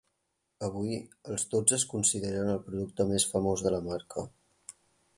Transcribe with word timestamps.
Avui, 0.67 0.95
els 1.33 1.45
tots 1.51 1.77
es 1.77 1.87
consideren 1.93 2.51
el 2.57 2.65
producte 2.71 3.09
més 3.15 3.31
famós 3.35 3.67
de 3.67 3.77
la 3.79 3.87
marca. 3.93 4.29